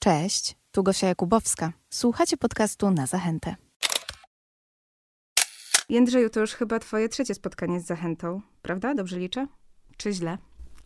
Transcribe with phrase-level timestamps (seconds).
[0.00, 1.72] Cześć, tu Gosia Jakubowska.
[1.90, 3.56] Słuchacie podcastu na zachętę.
[5.88, 8.94] Jędrzeju, to już chyba twoje trzecie spotkanie z zachętą, prawda?
[8.94, 9.46] Dobrze liczę?
[9.96, 10.38] Czy źle?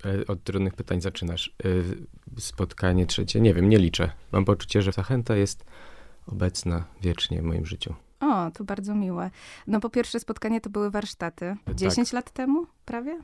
[0.05, 1.55] E, od trudnych pytań zaczynasz.
[1.65, 4.11] E, spotkanie trzecie, nie wiem, nie liczę.
[4.33, 5.65] Mam poczucie, że zachęta jest
[6.27, 7.95] obecna wiecznie w moim życiu.
[8.21, 9.31] O, to bardzo miłe.
[9.67, 11.57] No po pierwsze spotkanie to były warsztaty.
[11.75, 12.15] 10 tak.
[12.15, 13.21] lat temu prawie?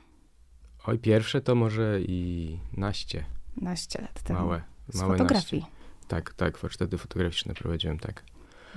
[0.85, 3.25] Oj, pierwsze to może i naście.
[3.57, 4.39] Naście lat temu.
[4.39, 4.61] Małe.
[4.87, 5.61] Z małe fotografii.
[5.61, 5.78] Naście.
[6.09, 8.23] Tak, tak, warsztaty fotograficzne prowadziłem, tak.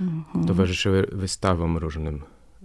[0.01, 0.45] Mhm.
[0.45, 2.23] Towarzyszyły wystawom różnym.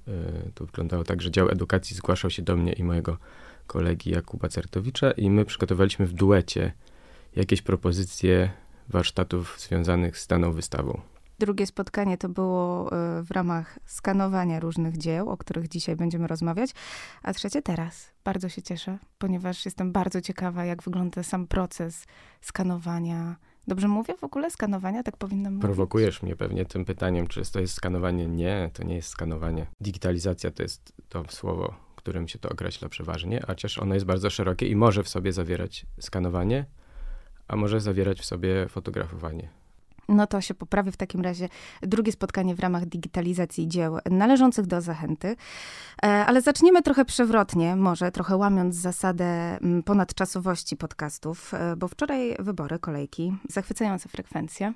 [0.09, 0.13] E,
[0.55, 3.19] to wyglądało tak, że dział edukacji zgłaszał się do mnie i mojego
[3.67, 6.73] kolegi Jakuba Certowicza i my przygotowaliśmy w duecie
[7.37, 8.51] jakieś propozycje
[8.89, 11.01] warsztatów związanych z daną wystawą.
[11.39, 16.71] Drugie spotkanie to było e, w ramach skanowania różnych dzieł, o których dzisiaj będziemy rozmawiać,
[17.23, 18.11] a trzecie teraz.
[18.25, 22.05] Bardzo się cieszę, ponieważ jestem bardzo ciekawa, jak wygląda sam proces
[22.41, 23.37] skanowania.
[23.69, 24.51] Dobrze mówię w ogóle?
[24.51, 25.03] Skanowania?
[25.03, 25.63] Tak powinnam mówić?
[25.63, 28.27] Prowokujesz mnie pewnie tym pytaniem, czy to jest skanowanie.
[28.27, 29.67] Nie, to nie jest skanowanie.
[29.81, 34.69] Digitalizacja to jest to słowo, którym się to określa przeważnie, chociaż ono jest bardzo szerokie
[34.69, 36.65] i może w sobie zawierać skanowanie,
[37.49, 39.49] a może zawierać w sobie fotografowanie.
[40.09, 41.49] No to się poprawi w takim razie
[41.83, 45.37] drugie spotkanie w ramach digitalizacji dzieł należących do zachęty.
[46.03, 52.37] E, ale zaczniemy trochę przewrotnie, może trochę łamiąc zasadę mm, ponadczasowości podcastów, e, bo wczoraj
[52.39, 54.75] wybory, kolejki, zachwycająca frekwencja.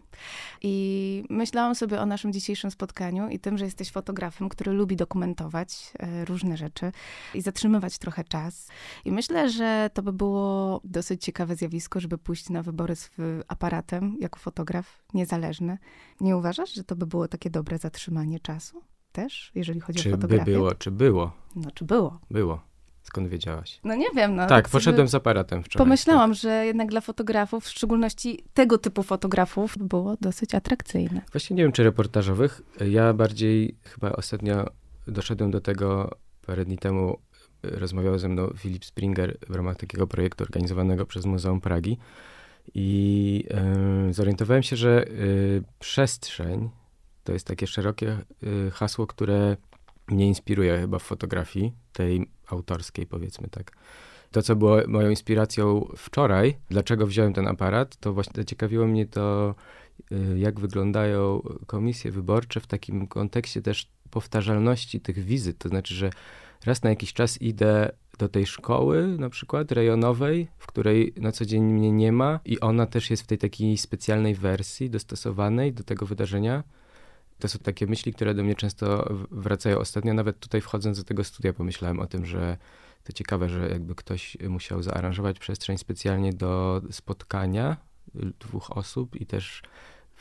[0.62, 5.92] I myślałam sobie o naszym dzisiejszym spotkaniu i tym, że jesteś fotografem, który lubi dokumentować
[5.98, 6.92] e, różne rzeczy
[7.34, 8.68] i zatrzymywać trochę czas.
[9.04, 13.10] I myślę, że to by było dosyć ciekawe zjawisko, żeby pójść na wybory z
[13.48, 15.02] aparatem jako fotograf.
[15.14, 15.78] Nie niezależne.
[16.20, 20.12] Nie uważasz, że to by było takie dobre zatrzymanie czasu też, jeżeli chodzi czy o
[20.12, 20.44] fotografię?
[20.44, 21.32] Czy by było, czy było?
[21.56, 22.20] No, czy było?
[22.30, 22.60] Było.
[23.02, 23.80] Skąd wiedziałaś?
[23.84, 24.36] No nie wiem.
[24.36, 25.86] No, tak, poszedłem z aparatem wczoraj.
[25.86, 26.38] Pomyślałam, tak.
[26.38, 31.20] że jednak dla fotografów, w szczególności tego typu fotografów, było dosyć atrakcyjne.
[31.32, 32.60] Właśnie nie wiem, czy reportażowych.
[32.90, 34.66] Ja bardziej chyba ostatnio
[35.06, 36.10] doszedłem do tego
[36.46, 37.18] parę dni temu.
[37.62, 41.98] Rozmawiał ze mną Filip Springer w ramach takiego projektu organizowanego przez Muzeum Pragi
[42.74, 43.44] i
[44.08, 46.70] y, zorientowałem się, że y, przestrzeń
[47.24, 49.56] to jest takie szerokie y, hasło, które
[50.08, 53.72] mnie inspiruje chyba w fotografii, tej autorskiej powiedzmy tak.
[54.30, 59.54] To, co było moją inspiracją wczoraj, dlaczego wziąłem ten aparat, to właśnie zaciekawiło mnie to,
[60.36, 65.58] jak wyglądają komisje wyborcze w takim kontekście też powtarzalności tych wizyt.
[65.58, 66.10] To znaczy, że
[66.66, 71.44] raz na jakiś czas idę do tej szkoły, na przykład rejonowej, w której na co
[71.44, 75.84] dzień mnie nie ma, i ona też jest w tej takiej specjalnej wersji dostosowanej do
[75.84, 76.64] tego wydarzenia.
[77.38, 80.14] To są takie myśli, które do mnie często wracają ostatnio.
[80.14, 82.56] Nawet tutaj wchodząc do tego studia, pomyślałem o tym, że
[83.04, 87.76] to ciekawe, że jakby ktoś musiał zaaranżować przestrzeń specjalnie do spotkania
[88.40, 89.62] dwóch osób i też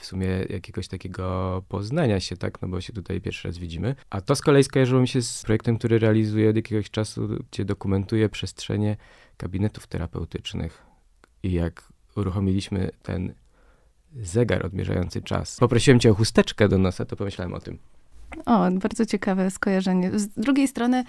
[0.01, 3.95] w sumie jakiegoś takiego poznania się, tak, no bo się tutaj pierwszy raz widzimy.
[4.09, 7.65] A to z kolei skojarzyło mi się z projektem, który realizuję od jakiegoś czasu, gdzie
[7.65, 8.97] dokumentuję przestrzenie
[9.39, 10.85] gabinetów terapeutycznych.
[11.43, 13.33] I jak uruchomiliśmy ten
[14.15, 17.77] zegar odmierzający czas, poprosiłem cię o chusteczkę do nosa, to pomyślałem o tym.
[18.45, 20.19] O, bardzo ciekawe skojarzenie.
[20.19, 21.03] Z drugiej strony,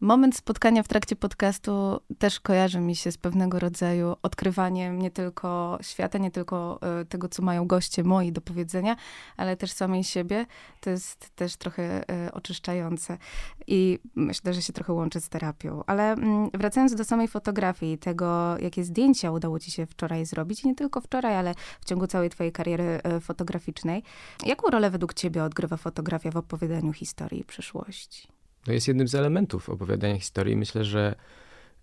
[0.00, 5.78] moment spotkania w trakcie podcastu też kojarzy mi się z pewnego rodzaju odkrywaniem nie tylko
[5.82, 8.96] świata, nie tylko y, tego, co mają goście moi do powiedzenia,
[9.36, 10.46] ale też samej siebie.
[10.80, 13.18] To jest też trochę y, oczyszczające
[13.66, 15.82] i myślę, że się trochę łączy z terapią.
[15.86, 16.18] Ale y,
[16.54, 21.36] wracając do samej fotografii, tego, jakie zdjęcia udało ci się wczoraj zrobić, nie tylko wczoraj,
[21.36, 24.02] ale w ciągu całej twojej kariery fotograficznej,
[24.46, 28.28] jaką rolę według ciebie odgrywa fotografia w opowiadaniu opowiadaniu historii przyszłości.
[28.64, 30.56] To jest jednym z elementów opowiadania historii.
[30.56, 31.14] Myślę, że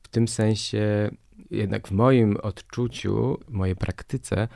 [0.04, 1.12] w tym sensie,
[1.52, 4.48] jednak w moim odczuciu, w mojej praktyce,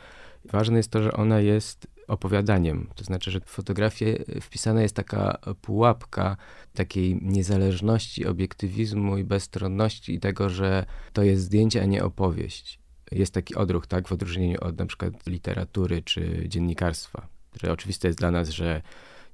[0.45, 2.89] ważne jest to, że ona jest opowiadaniem.
[2.95, 6.37] To znaczy, że w fotografię wpisana jest taka pułapka
[6.73, 12.79] takiej niezależności, obiektywizmu i bezstronności i tego, że to jest zdjęcie, a nie opowieść.
[13.11, 17.27] Jest taki odruch, tak, w odróżnieniu od na przykład literatury czy dziennikarstwa,
[17.61, 18.81] że oczywiste jest dla nas, że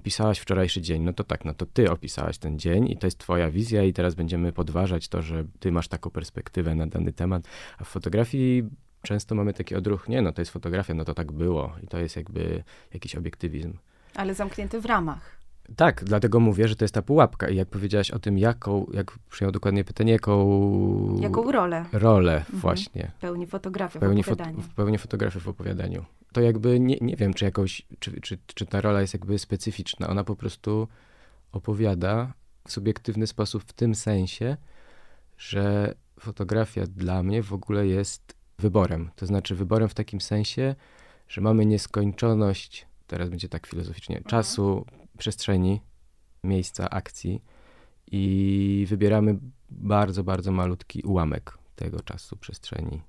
[0.04, 3.18] opisałaś wczorajszy dzień, no to tak, no to ty opisałaś ten dzień i to jest
[3.18, 7.48] twoja wizja i teraz będziemy podważać to, że ty masz taką perspektywę na dany temat,
[7.78, 8.62] a w fotografii
[9.02, 11.98] często mamy taki odruch, nie no, to jest fotografia, no to tak było i to
[11.98, 12.64] jest jakby
[12.94, 13.72] jakiś obiektywizm.
[14.14, 15.33] Ale zamknięty w ramach.
[15.76, 17.48] Tak, dlatego mówię, że to jest ta pułapka.
[17.48, 21.18] I jak powiedziałaś o tym, jaką, jak przyjął dokładnie pytanie, jaką...
[21.20, 21.84] Jaką rolę.
[21.92, 22.58] Rolę, mhm.
[22.58, 23.12] właśnie.
[23.20, 24.60] Pełni fotografii w pełni opowiadaniu.
[24.60, 26.04] w pełni fotografii w opowiadaniu.
[26.32, 30.08] To jakby, nie, nie wiem, czy jakoś, czy, czy, czy ta rola jest jakby specyficzna.
[30.08, 30.88] Ona po prostu
[31.52, 32.32] opowiada
[32.68, 34.56] w subiektywny sposób w tym sensie,
[35.38, 39.10] że fotografia dla mnie w ogóle jest wyborem.
[39.16, 40.74] To znaczy wyborem w takim sensie,
[41.28, 44.30] że mamy nieskończoność, teraz będzie tak filozoficznie, mhm.
[44.30, 44.86] czasu,
[45.18, 45.80] przestrzeni,
[46.44, 47.42] miejsca, akcji
[48.06, 49.38] i wybieramy
[49.70, 53.02] bardzo, bardzo malutki ułamek tego czasu, przestrzeni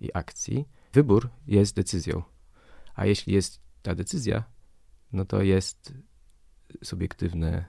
[0.00, 0.68] i akcji.
[0.92, 2.22] Wybór jest decyzją,
[2.94, 4.44] a jeśli jest ta decyzja,
[5.12, 5.94] no to jest
[6.84, 7.64] subiektywne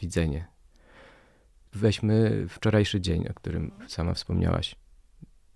[0.00, 0.46] widzenie.
[1.72, 4.76] Weźmy wczorajszy dzień, o którym sama wspomniałaś.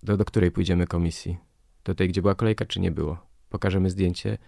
[0.02, 1.38] Do, do której pójdziemy komisji?
[1.84, 3.26] Do tej, gdzie była kolejka, czy nie było?
[3.48, 4.38] Pokażemy zdjęcie,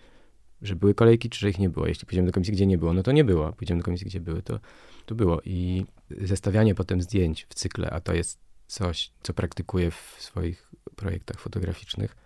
[0.63, 1.87] że były kolejki, czy że ich nie było.
[1.87, 3.53] Jeśli pójdziemy do komisji, gdzie nie było, no to nie było.
[3.53, 4.61] Pójdziemy do komisji, gdzie były, to,
[5.07, 5.41] to było.
[5.45, 11.41] I zestawianie potem zdjęć w cykle, a to jest coś, co praktykuję w swoich projektach
[11.41, 12.17] fotograficznych,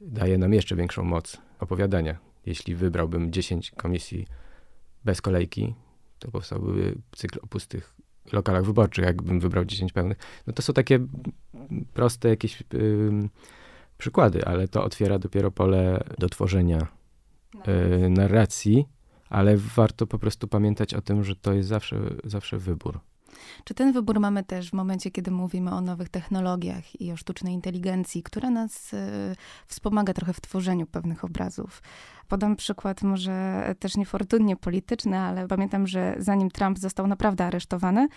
[0.00, 2.18] daje nam jeszcze większą moc opowiadania.
[2.46, 4.26] Jeśli wybrałbym 10 komisji
[5.04, 5.74] bez kolejki,
[6.18, 7.94] to powstałby cykl o pustych
[8.32, 10.18] lokalach wyborczych, jakbym wybrał 10 pełnych.
[10.46, 11.06] No to są takie
[11.94, 13.28] proste jakieś yy,
[13.98, 16.97] przykłady, ale to otwiera dopiero pole do tworzenia
[17.54, 18.88] yy, narracji,
[19.30, 23.00] ale warto po prostu pamiętać o tym, że to jest zawsze, zawsze wybór.
[23.64, 27.54] Czy ten wybór mamy też w momencie, kiedy mówimy o nowych technologiach i o sztucznej
[27.54, 28.96] inteligencji, która nas y,
[29.66, 31.82] wspomaga trochę w tworzeniu pewnych obrazów?
[32.28, 38.08] Podam przykład może też niefortunnie polityczny, ale pamiętam, że zanim Trump został naprawdę aresztowany,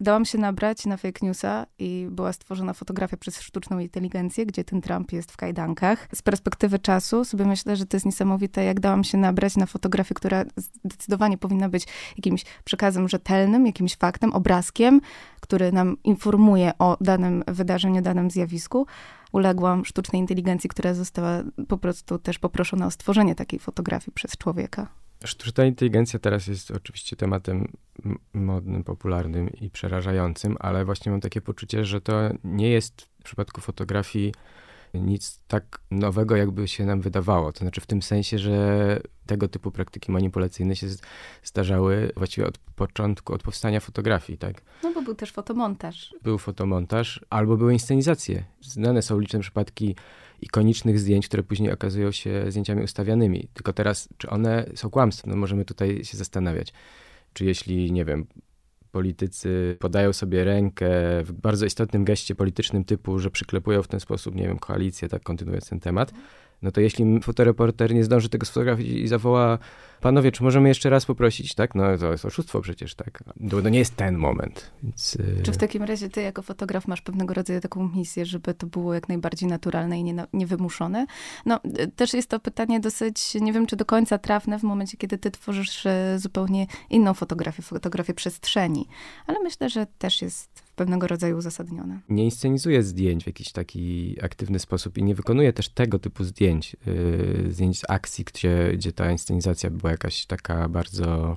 [0.00, 4.80] dałam się nabrać na fake newsa i była stworzona fotografia przez sztuczną inteligencję, gdzie ten
[4.80, 6.08] Trump jest w kajdankach.
[6.14, 10.14] Z perspektywy czasu sobie myślę, że to jest niesamowite, jak dałam się nabrać na fotografię,
[10.14, 10.44] która
[10.84, 11.86] zdecydowanie powinna być
[12.16, 15.00] jakimś przekazem rzetelnym, jakimś faktem, obrazkiem,
[15.40, 18.86] który nam informuje o danym wydarzeniu, danym zjawisku,
[19.32, 24.88] uległam sztucznej inteligencji, która została po prostu też poproszona o stworzenie takiej fotografii przez człowieka.
[25.24, 27.72] Sztuczna inteligencja teraz jest oczywiście tematem
[28.34, 33.60] modnym, popularnym i przerażającym, ale właśnie mam takie poczucie, że to nie jest w przypadku
[33.60, 34.32] fotografii
[34.94, 37.52] nic tak nowego, jakby się nam wydawało.
[37.52, 40.86] To znaczy w tym sensie, że tego typu praktyki manipulacyjne się
[41.42, 44.62] zdarzały właściwie od początku, od powstania fotografii, tak?
[44.82, 46.14] No bo był też fotomontaż.
[46.22, 48.44] Był fotomontaż, albo były inscenizacje.
[48.62, 49.96] Znane są liczne przypadki
[50.42, 53.48] ikonicznych zdjęć, które później okazują się zdjęciami ustawianymi.
[53.54, 55.30] Tylko teraz, czy one są kłamstwem?
[55.30, 56.72] No możemy tutaj się zastanawiać.
[57.32, 58.26] Czy jeśli, nie wiem,
[58.92, 60.90] politycy podają sobie rękę
[61.24, 65.22] w bardzo istotnym geście politycznym typu, że przyklepują w ten sposób, nie wiem, koalicję, tak
[65.22, 66.12] kontynuując ten temat,
[66.62, 69.58] no to jeśli fotoreporter nie zdąży tego sfotografować i zawoła,
[70.00, 71.74] panowie, czy możemy jeszcze raz poprosić, tak?
[71.74, 73.24] No to jest oszustwo przecież, tak?
[73.50, 74.70] To, to nie jest ten moment.
[74.82, 75.16] Więc...
[75.16, 78.66] Y, czy w takim razie ty jako fotograf masz pewnego rodzaju taką misję, żeby to
[78.66, 81.06] było jak najbardziej naturalne i nie, niewymuszone?
[81.46, 84.96] No y, też jest to pytanie dosyć, nie wiem czy do końca trafne w momencie,
[84.96, 88.88] kiedy ty tworzysz y, zupełnie inną fotografię, fotografię przestrzeni.
[89.26, 92.00] Ale myślę, że też jest pewnego rodzaju uzasadnione.
[92.08, 96.76] Nie inscenizuję zdjęć w jakiś taki aktywny sposób i nie wykonuję też tego typu zdjęć,
[96.86, 101.36] yy, zdjęć z akcji, gdzie, gdzie ta inscenizacja była jakaś taka bardzo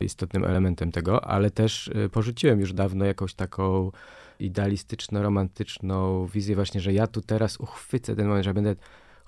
[0.00, 3.90] istotnym elementem tego, ale też yy, porzuciłem już dawno jakąś taką
[4.40, 8.76] idealistyczno-romantyczną wizję właśnie, że ja tu teraz uchwycę ten moment, że będę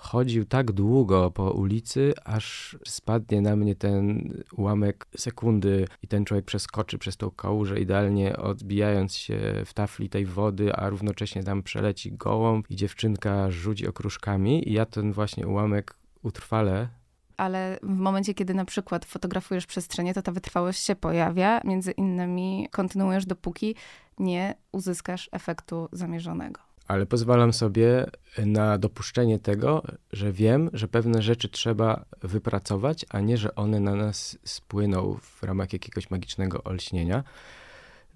[0.05, 6.45] chodził tak długo po ulicy, aż spadnie na mnie ten ułamek sekundy i ten człowiek
[6.45, 12.12] przeskoczy przez tą kałużę, idealnie odbijając się w tafli tej wody, a równocześnie tam przeleci
[12.12, 14.69] gołąb i dziewczynka rzuci okruszkami.
[14.69, 16.89] I ja ten właśnie ułamek utrwalę.
[17.37, 21.61] Ale w momencie, kiedy na przykład fotografujesz przestrzenie, to ta wytrwałość się pojawia.
[21.65, 23.75] Między innymi kontynuujesz, dopóki
[24.19, 28.06] nie uzyskasz efektu zamierzonego ale pozwalam sobie
[28.46, 33.94] na dopuszczenie tego, że wiem, że pewne rzeczy trzeba wypracować, a nie, że one na
[33.94, 37.24] nas spłyną w ramach jakiegoś magicznego olśnienia.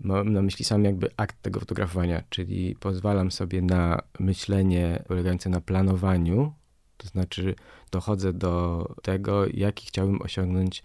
[0.01, 5.61] Mam na myśli sam jakby akt tego fotografowania, czyli pozwalam sobie na myślenie polegające na
[5.61, 6.53] planowaniu,
[6.97, 7.55] to znaczy
[7.91, 10.83] dochodzę do tego, jaki chciałbym osiągnąć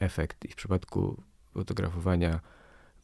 [0.00, 0.44] efekt.
[0.44, 1.22] I w przypadku
[1.54, 2.40] fotografowania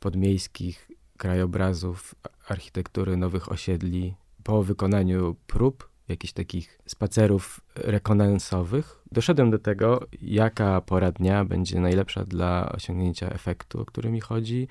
[0.00, 2.14] podmiejskich krajobrazów,
[2.50, 4.14] architektury nowych osiedli.
[4.42, 12.24] Po wykonaniu prób, jakichś takich spacerów rekonansowych, doszedłem do tego, jaka pora dnia będzie najlepsza
[12.24, 14.68] dla osiągnięcia efektu, o który mi chodzi,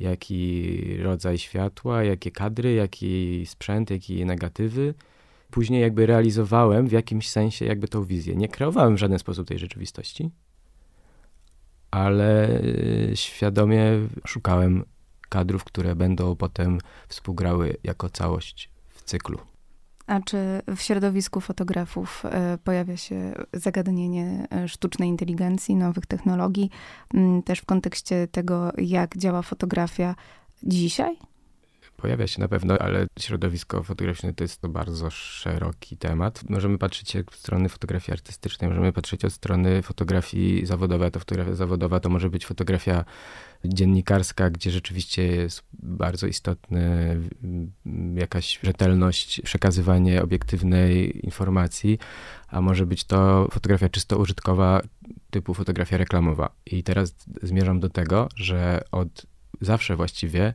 [0.00, 4.94] jaki rodzaj światła, jakie kadry, jaki sprzęt, jakie negatywy.
[5.50, 8.36] Później jakby realizowałem w jakimś sensie jakby tą wizję.
[8.36, 10.30] Nie kreowałem w żaden sposób tej rzeczywistości,
[11.90, 12.60] ale
[13.14, 13.82] świadomie
[14.26, 14.84] szukałem
[15.30, 19.38] kadrów, które będą potem współgrały jako całość w cyklu.
[20.06, 26.70] A czy w środowisku fotografów e, pojawia się zagadnienie e, sztucznej inteligencji, nowych technologii,
[27.44, 30.14] też w kontekście tego, jak działa fotografia
[30.62, 31.16] dzisiaj?
[32.00, 36.50] Pojawia się na pewno, ale środowisko fotograficzne to jest to bardzo szeroki temat.
[36.50, 41.54] Możemy patrzeć od strony fotografii artystycznej, możemy patrzeć od strony fotografii zawodowej, a to fotografia
[41.54, 43.04] zawodowa to może być fotografia
[43.64, 47.16] dziennikarska, gdzie rzeczywiście jest bardzo istotny
[48.14, 51.98] jakaś rzetelność, przekazywanie obiektywnej informacji,
[52.48, 54.80] a może być to fotografia czysto użytkowa,
[55.30, 56.50] typu fotografia reklamowa.
[56.66, 59.26] I teraz zmierzam do tego, że od
[59.60, 60.54] zawsze właściwie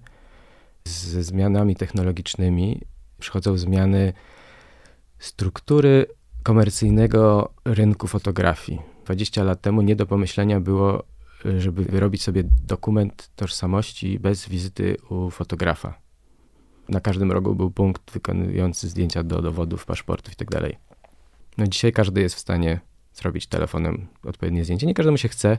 [0.88, 2.82] ze zmianami technologicznymi
[3.20, 4.14] przychodzą zmiany
[5.20, 6.06] struktury
[6.44, 8.82] komercyjnego rynku fotografii.
[9.06, 11.04] 20 lat temu nie do pomyślenia było,
[11.58, 15.94] żeby wyrobić sobie dokument tożsamości bez wizyty u fotografa.
[16.90, 20.62] Na każdym rogu był punkt wykonujący zdjęcia do dowodów, paszportów itd.
[20.62, 20.80] Tak
[21.58, 22.80] no dzisiaj każdy jest w stanie
[23.14, 24.88] zrobić telefonem odpowiednie zdjęcie.
[24.88, 25.58] Nie każdemu się chce,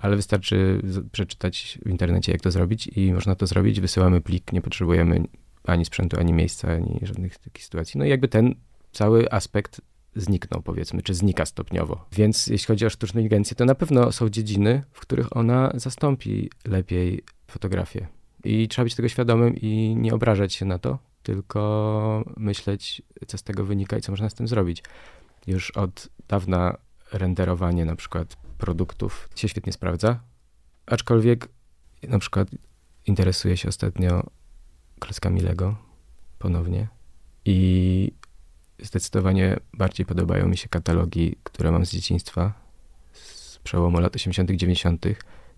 [0.00, 3.80] ale wystarczy przeczytać w internecie, jak to zrobić i można to zrobić.
[3.80, 5.24] Wysyłamy plik, nie potrzebujemy
[5.64, 7.98] ani sprzętu, ani miejsca, ani żadnych takich sytuacji.
[7.98, 8.54] No i jakby ten
[8.92, 9.80] cały aspekt
[10.16, 12.06] zniknął, powiedzmy, czy znika stopniowo.
[12.12, 16.50] Więc jeśli chodzi o sztuczną inteligencję, to na pewno są dziedziny, w których ona zastąpi
[16.64, 18.06] lepiej fotografię.
[18.44, 23.42] I trzeba być tego świadomym i nie obrażać się na to, tylko myśleć, co z
[23.42, 24.82] tego wynika i co można z tym zrobić.
[25.46, 26.76] Już od dawna
[27.12, 30.20] renderowanie na przykład produktów się świetnie sprawdza,
[30.86, 31.48] aczkolwiek
[32.02, 32.48] na przykład
[33.06, 34.30] interesuje się ostatnio
[34.98, 35.76] klockami Lego
[36.38, 36.88] ponownie
[37.44, 38.12] i
[38.78, 42.52] zdecydowanie bardziej podobają mi się katalogi, które mam z dzieciństwa,
[43.12, 45.06] z przełomu lat 80., 90.,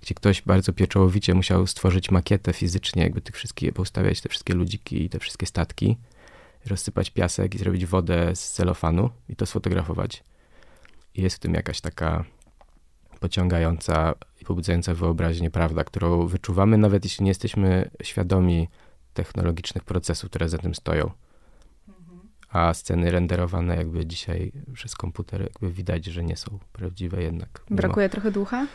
[0.00, 5.04] gdzie ktoś bardzo pieczołowicie musiał stworzyć makietę fizycznie, jakby tych wszystkich, poustawiać te wszystkie ludziki
[5.04, 5.96] i te wszystkie statki,
[6.66, 10.24] rozsypać piasek i zrobić wodę z celofanu i to sfotografować.
[11.14, 12.24] I jest w tym jakaś taka
[13.22, 18.68] pociągająca i pobudzająca wyobraźnię prawda, którą wyczuwamy, nawet jeśli nie jesteśmy świadomi
[19.14, 21.10] technologicznych procesów, które za tym stoją.
[22.48, 27.64] A sceny renderowane jakby dzisiaj przez komputer jakby widać, że nie są prawdziwe jednak.
[27.70, 28.66] Brakuje trochę ducha?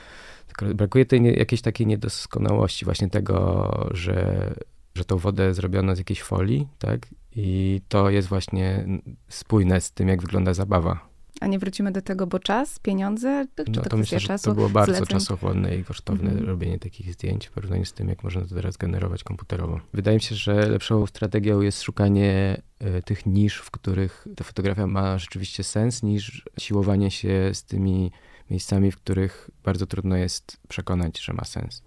[0.75, 4.54] Brakuje tej nie, jakiejś takiej niedoskonałości właśnie tego, że,
[4.96, 7.08] że tą wodę zrobiono z jakiejś folii, tak?
[7.36, 8.86] I to jest właśnie
[9.30, 11.08] spójne z tym, jak wygląda zabawa.
[11.41, 14.50] A nie wrócimy do tego, bo czas, pieniądze, czy no, to, to myślę, czasu?
[14.50, 15.08] to było bardzo zleceń.
[15.08, 16.48] czasochłonne i kosztowne mm -hmm.
[16.48, 19.79] robienie takich zdjęć w porównaniu z tym, jak można to teraz generować komputerowo.
[19.94, 22.62] Wydaje mi się, że lepszą strategią jest szukanie
[22.98, 28.12] y, tych nisz, w których ta fotografia ma rzeczywiście sens, niż siłowanie się z tymi
[28.50, 31.82] miejscami, w których bardzo trudno jest przekonać, że ma sens.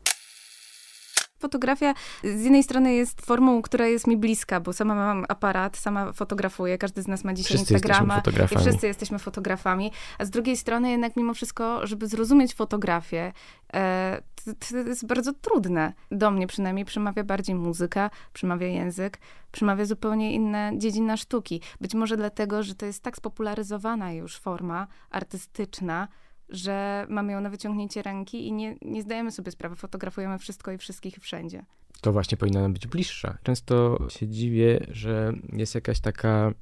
[1.41, 6.13] Fotografia z jednej strony jest formą, która jest mi bliska, bo sama mam aparat, sama
[6.13, 10.57] fotografuję, każdy z nas ma dzisiaj wszyscy Instagrama i wszyscy jesteśmy fotografami, a z drugiej
[10.57, 13.33] strony jednak mimo wszystko, żeby zrozumieć fotografię,
[13.75, 15.93] e, to, to jest bardzo trudne.
[16.11, 19.19] Do mnie przynajmniej przemawia bardziej muzyka, przemawia język,
[19.53, 21.61] przemawia zupełnie inna dziedzina sztuki.
[21.81, 26.09] Być może dlatego, że to jest tak spopularyzowana już forma artystyczna,
[26.51, 30.79] że mamy ją na wyciągnięcie ręki i nie, nie zdajemy sobie sprawy, fotografujemy wszystko i
[30.79, 31.65] wszystkich wszędzie.
[32.01, 33.39] To właśnie powinna nam być bliższa.
[33.43, 36.53] Często się dziwię, że jest jakaś taka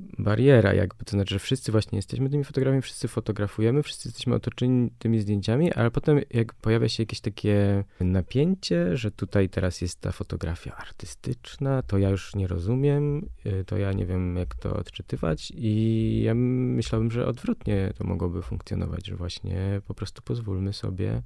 [0.00, 4.90] bariera, jakby to znaczy, że wszyscy właśnie jesteśmy tymi fotografami, wszyscy fotografujemy, wszyscy jesteśmy otoczeni
[4.98, 10.12] tymi zdjęciami, ale potem jak pojawia się jakieś takie napięcie, że tutaj teraz jest ta
[10.12, 15.52] fotografia artystyczna, to ja już nie rozumiem, y, to ja nie wiem jak to odczytywać
[15.54, 21.22] i ja myślałem, że odwrotnie to mogłoby funkcjonować, że właśnie po prostu pozwólmy sobie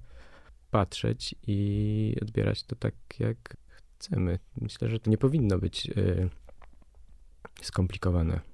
[0.71, 3.57] patrzeć i odbierać to tak jak
[3.99, 4.39] chcemy.
[4.61, 6.29] Myślę, że to nie powinno być y,
[7.63, 8.52] skomplikowane.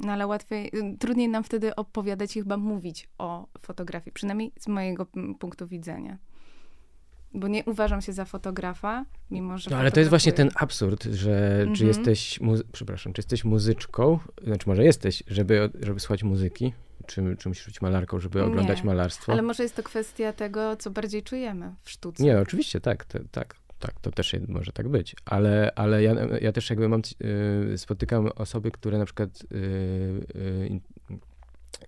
[0.00, 4.68] No ale łatwiej, y, trudniej nam wtedy opowiadać i chyba mówić o fotografii, przynajmniej z
[4.68, 5.06] mojego
[5.38, 6.18] punktu widzenia.
[7.34, 9.70] Bo nie uważam się za fotografa, mimo że.
[9.70, 11.88] No ale to jest właśnie ten absurd, że czy mhm.
[11.88, 12.40] jesteś,
[12.72, 16.72] przepraszam, czy jesteś muzyczką, znaczy może jesteś, żeby, żeby słuchać muzyki,
[17.06, 19.32] czy, czy musisz być malarką, żeby oglądać nie, malarstwo?
[19.32, 22.22] Ale może jest to kwestia tego, co bardziej czujemy w sztuce.
[22.22, 26.52] Nie, oczywiście, tak, to, tak tak, to też może tak być, ale, ale ja, ja
[26.52, 27.02] też jakby mam,
[27.72, 29.56] y, spotykam osoby, które na przykład y,
[30.36, 30.80] y,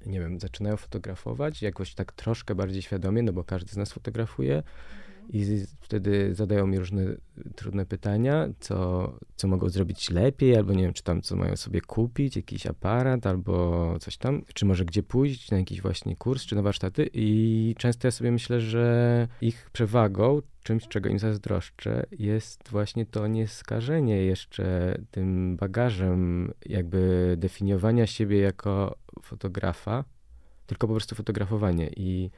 [0.06, 4.62] nie wiem, zaczynają fotografować jakoś tak troszkę bardziej świadomie, no bo każdy z nas fotografuje,
[5.32, 7.04] i wtedy zadają mi różne
[7.56, 11.80] trudne pytania, co, co mogą zrobić lepiej, albo nie wiem, czy tam co mają sobie
[11.80, 16.56] kupić, jakiś aparat, albo coś tam, czy może gdzie pójść na jakiś właśnie kurs, czy
[16.56, 17.10] na warsztaty.
[17.12, 23.26] I często ja sobie myślę, że ich przewagą, czymś, czego im zazdroszczę, jest właśnie to
[23.26, 30.04] nieskażenie jeszcze tym bagażem jakby definiowania siebie jako fotografa,
[30.66, 31.90] tylko po prostu fotografowanie.
[31.96, 32.30] I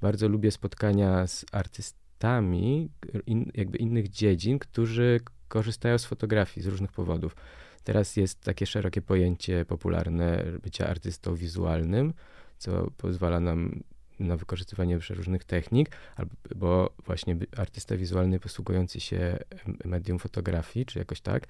[0.00, 2.90] bardzo lubię spotkania z artystami,
[3.26, 7.36] in, jakby innych dziedzin, którzy korzystają z fotografii z różnych powodów.
[7.84, 12.14] Teraz jest takie szerokie pojęcie popularne bycia artystą wizualnym,
[12.58, 13.82] co pozwala nam
[14.20, 19.38] na wykorzystywanie przeróżnych technik, albo właśnie artysta wizualny posługujący się
[19.84, 21.46] medium fotografii, czy jakoś tak.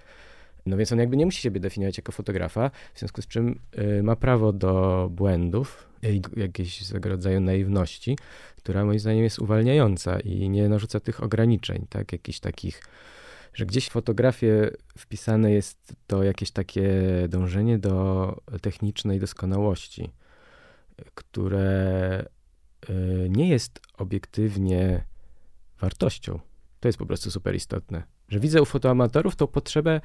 [0.66, 4.02] No więc on jakby nie musi siebie definiować jako fotografa, w związku z czym y,
[4.02, 8.18] ma prawo do błędów i jakiejś rodzaju naiwności,
[8.56, 12.82] która moim zdaniem jest uwalniająca i nie narzuca tych ograniczeń, tak, jakichś takich
[13.54, 16.92] że gdzieś w fotografię wpisane jest to jakieś takie
[17.28, 20.10] dążenie do technicznej doskonałości,
[21.14, 22.26] które
[23.28, 25.04] nie jest obiektywnie
[25.80, 26.40] wartością.
[26.80, 28.02] To jest po prostu super istotne.
[28.28, 30.00] Że widzę u fotoamatorów tą potrzebę,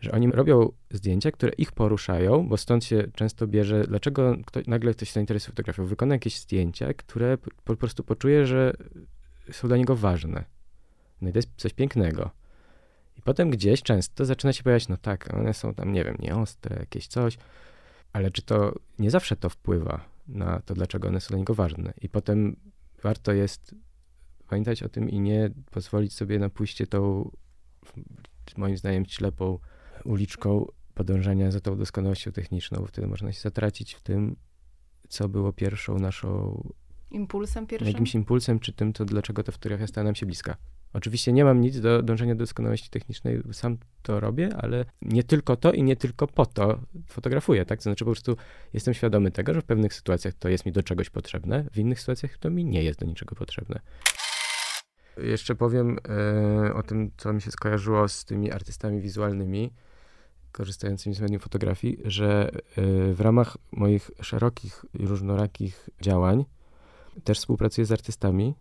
[0.00, 4.94] że oni robią zdjęcia, które ich poruszają, bo stąd się często bierze, dlaczego ktoś, nagle
[4.94, 5.84] ktoś się zainteresuje fotografią.
[5.84, 8.72] Wykona jakieś zdjęcia, które po prostu poczuje, że
[9.52, 10.44] są dla niego ważne.
[11.20, 12.30] No i to jest coś pięknego.
[13.16, 16.76] I potem gdzieś często zaczyna się pojawiać, no tak, one są tam, nie wiem, nieostre,
[16.80, 17.38] jakieś coś,
[18.12, 21.92] ale czy to nie zawsze to wpływa na to, dlaczego one są dla niego ważne.
[22.00, 22.56] I potem
[23.02, 23.74] warto jest
[24.48, 27.30] pamiętać o tym i nie pozwolić sobie na pójście tą,
[28.56, 29.58] moim zdaniem, ślepą
[30.04, 32.86] uliczką podążania za tą doskonałością techniczną.
[32.86, 34.36] Wtedy można się zatracić w tym,
[35.08, 36.62] co było pierwszą naszą.
[37.10, 37.88] Impulsem pierwszym?
[37.88, 40.56] Jakimś impulsem, czy tym, to dlaczego ta fotografia stała nam się bliska.
[40.92, 45.56] Oczywiście nie mam nic do dążenia do doskonałości technicznej, sam to robię, ale nie tylko
[45.56, 47.78] to i nie tylko po to fotografuję, tak?
[47.78, 48.36] To znaczy po prostu
[48.72, 52.00] jestem świadomy tego, że w pewnych sytuacjach to jest mi do czegoś potrzebne, w innych
[52.00, 53.80] sytuacjach to mi nie jest do niczego potrzebne.
[55.22, 59.72] Jeszcze powiem e, o tym, co mi się skojarzyło z tymi artystami wizualnymi,
[60.52, 62.58] korzystającymi z medium fotografii, że e,
[63.12, 66.44] w ramach moich szerokich różnorakich działań
[67.24, 68.54] też współpracuję z artystami,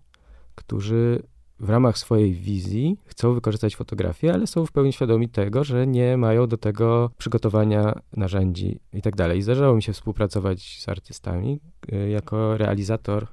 [0.55, 1.23] którzy
[1.59, 6.17] w ramach swojej wizji chcą wykorzystać fotografię, ale są w pełni świadomi tego, że nie
[6.17, 9.41] mają do tego przygotowania narzędzi i tak dalej.
[9.41, 11.59] Zdarzało mi się współpracować z artystami
[11.93, 13.27] y, jako realizator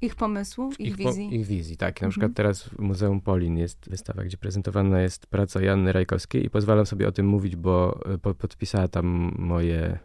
[0.00, 1.28] ich pomysłów, ich, ich wizji.
[1.28, 1.94] Po, ich wizji, tak.
[1.94, 2.10] Na mhm.
[2.10, 6.86] przykład teraz w Muzeum Polin jest wystawa, gdzie prezentowana jest praca Janny Rajkowskiej i pozwalam
[6.86, 9.98] sobie o tym mówić, bo y, po, podpisała tam moje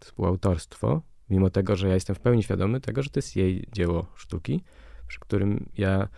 [0.00, 4.06] współautorstwo, mimo tego, że ja jestem w pełni świadomy tego, że to jest jej dzieło
[4.14, 4.62] sztuki,
[5.06, 6.08] przy którym ja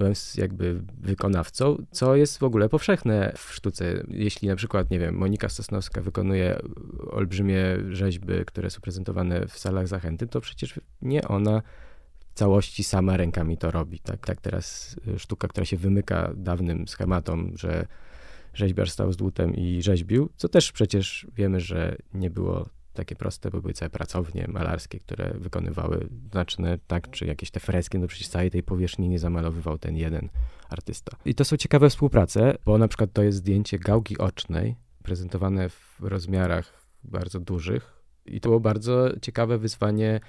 [0.00, 4.04] byłem jakby wykonawcą, co jest w ogóle powszechne w sztuce.
[4.08, 6.58] Jeśli na przykład, nie wiem, Monika Sosnowska wykonuje
[7.10, 11.62] olbrzymie rzeźby, które są prezentowane w salach zachęty, to przecież nie ona
[12.18, 13.98] w całości sama rękami to robi.
[13.98, 17.86] Tak, tak teraz sztuka, która się wymyka dawnym schematom, że
[18.54, 23.50] rzeźbiarz stał z dłutem i rzeźbił, co też przecież wiemy, że nie było takie proste,
[23.50, 28.50] były całe pracownie malarskie, które wykonywały znaczne, tak, czy jakieś te freski, no przecież całej
[28.50, 30.28] tej powierzchni nie zamalowywał ten jeden
[30.68, 31.16] artysta.
[31.24, 36.00] I to są ciekawe współprace, bo na przykład to jest zdjęcie gałki ocznej, prezentowane w
[36.00, 40.20] rozmiarach bardzo dużych i to było bardzo ciekawe wyzwanie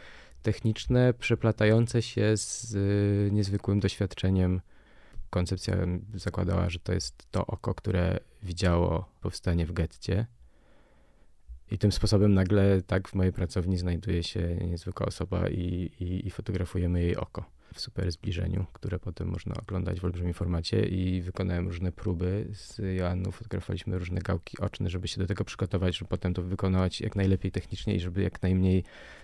[0.41, 4.61] techniczne, przeplatające się z y, niezwykłym doświadczeniem.
[5.29, 5.75] Koncepcja
[6.13, 10.25] zakładała, że to jest to oko, które widziało powstanie w getcie,
[11.71, 16.31] i tym sposobem nagle tak w mojej pracowni znajduje się niezwykła osoba i, i, i
[16.31, 21.67] fotografujemy jej oko w super zbliżeniu, które potem można oglądać w olbrzymim formacie i wykonałem
[21.67, 26.33] różne próby z Joanną, fotografowaliśmy różne gałki oczne, żeby się do tego przygotować, żeby potem
[26.33, 28.83] to wykonać jak najlepiej technicznie i żeby jak najmniej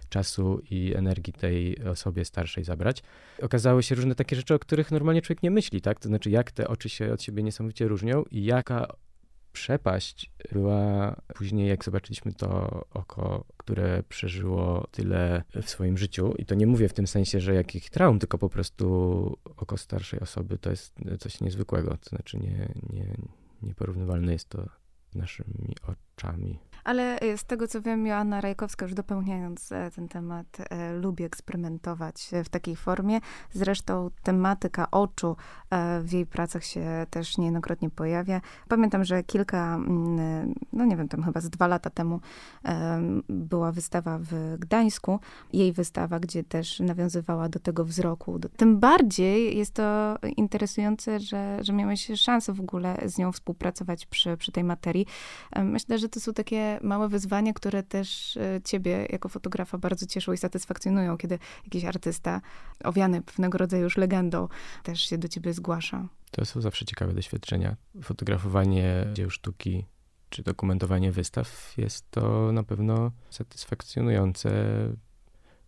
[0.09, 3.03] czasu i energii tej osobie starszej zabrać.
[3.41, 5.99] Okazały się różne takie rzeczy, o których normalnie człowiek nie myśli, tak?
[5.99, 8.87] To znaczy, jak te oczy się od siebie niesamowicie różnią i jaka
[9.57, 16.33] przepaść była później, jak zobaczyliśmy to oko, które przeżyło tyle w swoim życiu.
[16.37, 18.85] I to nie mówię w tym sensie, że jakich traum, tylko po prostu
[19.55, 21.97] oko starszej osoby to jest coś niezwykłego.
[21.97, 23.17] To znaczy nie, nie,
[23.61, 24.69] nieporównywalne jest to
[25.11, 26.06] z naszymi oczami.
[26.87, 31.23] Ale e, z tego co wiem, Joanna Rajkowska, już dopełniając e, ten temat, e, lubi
[31.23, 33.19] eksperymentować w takiej formie.
[33.51, 35.35] Zresztą tematyka oczu
[36.01, 38.41] w jej pracach się też niejednokrotnie pojawia.
[38.67, 42.19] Pamiętam, że kilka, mm, no nie wiem, tam chyba z dwa lata temu
[43.29, 45.19] była wystawa w Gdańsku.
[45.53, 48.39] Jej wystawa, gdzie też nawiązywała do tego wzroku.
[48.57, 54.37] Tym bardziej jest to interesujące, że, że miałeś szansę w ogóle z nią współpracować przy,
[54.37, 55.05] przy tej materii.
[55.63, 60.33] Myślę, że to są takie małe wyzwania, które też e, ciebie jako fotografa bardzo cieszą
[60.33, 62.41] i satysfakcjonują, kiedy jakiś artysta
[62.83, 64.47] owiany pewnego rodzaju już legendą
[64.83, 66.07] też się do ciebie zgłasza.
[66.31, 67.75] To są zawsze ciekawe doświadczenia.
[68.03, 69.85] Fotografowanie dzieł sztuki
[70.29, 74.49] czy dokumentowanie wystaw jest to na pewno satysfakcjonujące,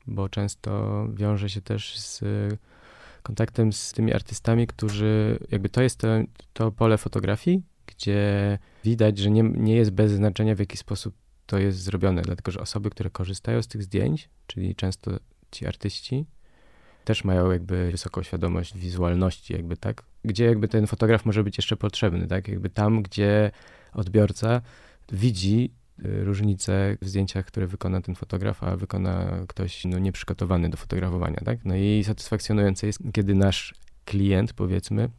[0.07, 2.23] bo często wiąże się też z
[3.23, 6.07] kontaktem z tymi artystami, którzy, jakby to jest to,
[6.53, 7.63] to pole fotografii,
[7.99, 12.51] gdzie widać, że nie, nie jest bez znaczenia, w jaki sposób to jest zrobione, dlatego
[12.51, 15.11] że osoby, które korzystają z tych zdjęć, czyli często
[15.51, 16.25] ci artyści,
[17.05, 21.77] też mają jakby wysoką świadomość wizualności, jakby tak, gdzie jakby ten fotograf może być jeszcze
[21.77, 23.51] potrzebny, tak, jakby tam, gdzie
[23.93, 24.61] odbiorca
[25.11, 25.71] widzi
[26.05, 31.41] y, różnice w zdjęciach, które wykona ten fotograf, a wykona ktoś no, nieprzygotowany do fotografowania,
[31.45, 31.65] tak?
[31.65, 33.73] No i satysfakcjonujące jest, kiedy nasz
[34.05, 35.09] klient, powiedzmy,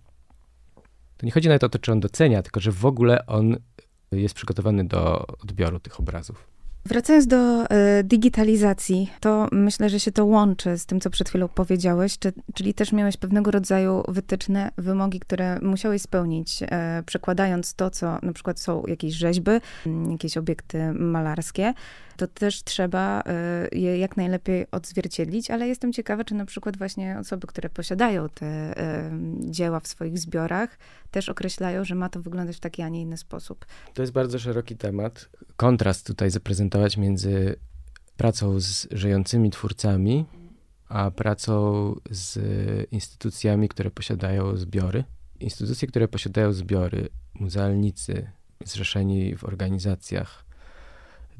[1.21, 3.57] to nie chodzi nawet o to, czy on docenia, tylko że w ogóle on
[4.13, 6.49] jest przygotowany do odbioru tych obrazów.
[6.85, 7.67] Wracając do y,
[8.05, 12.75] digitalizacji, to myślę, że się to łączy z tym, co przed chwilą powiedziałeś, czy, czyli
[12.75, 16.67] też miałeś pewnego rodzaju wytyczne, wymogi, które musiałeś spełnić, y,
[17.07, 19.51] przekładając to, co na przykład są jakieś rzeźby,
[20.11, 21.75] jakieś obiekty malarskie,
[22.21, 23.23] to też trzeba
[23.73, 28.29] y, je jak najlepiej odzwierciedlić, ale jestem ciekawa, czy na przykład właśnie osoby, które posiadają
[28.29, 29.11] te y,
[29.51, 30.79] dzieła w swoich zbiorach,
[31.11, 33.67] też określają, że ma to wyglądać w taki, a nie inny sposób.
[33.95, 35.29] To jest bardzo szeroki temat.
[35.57, 37.57] Kontrast tutaj zaprezentować między
[38.17, 40.25] pracą z żyjącymi twórcami,
[40.89, 42.39] a pracą z
[42.93, 45.05] instytucjami, które posiadają zbiory.
[45.41, 48.31] Instytucje, które posiadają zbiory, muzealnicy
[48.65, 50.50] zrzeszeni w organizacjach,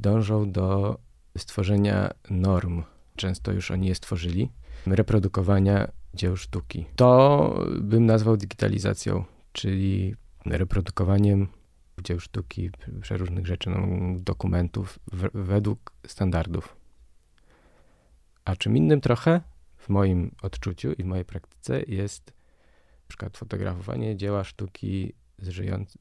[0.01, 0.99] dążą do
[1.39, 2.83] stworzenia norm.
[3.17, 4.51] Często już oni je stworzyli.
[4.87, 6.87] Reprodukowania dzieł sztuki.
[6.97, 10.15] To bym nazwał digitalizacją, czyli
[10.47, 11.49] reprodukowaniem
[12.05, 13.87] dzieł sztuki, przeróżnych rzeczy, no,
[14.21, 16.77] dokumentów w, według standardów.
[18.45, 19.41] A czym innym trochę,
[19.77, 25.99] w moim odczuciu i w mojej praktyce, jest na przykład fotografowanie dzieła sztuki żyjąc,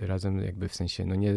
[0.00, 1.34] y, razem jakby w sensie, no nie,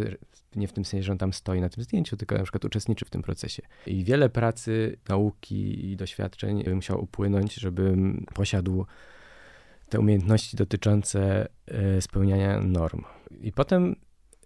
[0.55, 3.05] nie w tym sensie, że on tam stoi na tym zdjęciu, tylko na przykład uczestniczy
[3.05, 3.63] w tym procesie.
[3.87, 8.85] I wiele pracy, nauki i doświadczeń musiał upłynąć, żebym posiadł
[9.89, 11.47] te umiejętności dotyczące
[11.97, 13.01] y, spełniania norm.
[13.41, 13.95] I potem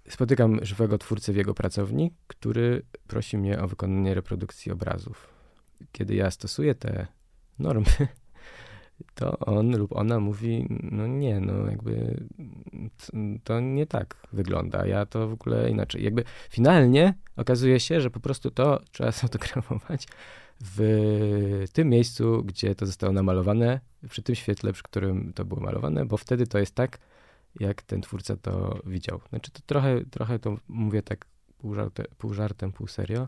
[0.10, 5.30] spotykam żywego twórcę w jego pracowni, który prosi mnie o wykonanie reprodukcji obrazów.
[5.92, 7.08] Kiedy ja stosuję te
[7.60, 7.86] normy,
[9.16, 12.24] to on lub ona mówi, no nie, no jakby
[13.44, 16.04] to nie tak wygląda, ja to w ogóle inaczej.
[16.04, 20.08] Jakby finalnie okazuje się, że po prostu to trzeba sfotografować
[20.62, 23.80] w tym miejscu, gdzie to zostało namalowane,
[24.10, 26.98] przy tym świetle, przy którym to było malowane, bo wtedy to jest tak,
[27.60, 29.22] jak ten twórca to widział.
[29.30, 31.26] Znaczy to trochę, trochę to mówię tak
[31.58, 31.76] pół,
[32.18, 33.28] pół żartem, pół serio,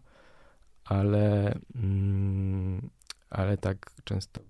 [0.85, 2.89] ale, mm,
[3.29, 4.41] ale tak często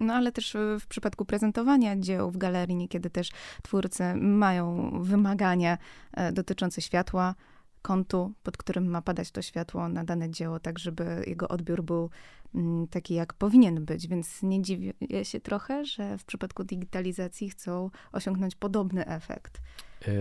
[0.00, 3.30] no ale też w przypadku prezentowania dzieł w galerii niekiedy też
[3.62, 5.78] twórcy mają wymagania
[6.12, 7.34] e, dotyczące światła,
[7.82, 12.10] kątu, pod którym ma padać to światło na dane dzieło, tak żeby jego odbiór był
[12.54, 14.08] mm, taki, jak powinien być.
[14.08, 19.60] Więc nie dziwię się trochę, że w przypadku digitalizacji chcą osiągnąć podobny efekt.